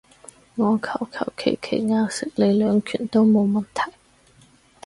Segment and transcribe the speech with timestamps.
[0.55, 3.91] 我求求其其硬食你兩拳都冇問題